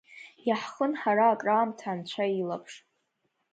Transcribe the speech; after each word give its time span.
Иаҳхын 0.47 0.91
ҳара 1.01 1.25
акраамҭа 1.29 1.85
Анцәа 1.91 2.25
илаԥш. 2.41 2.73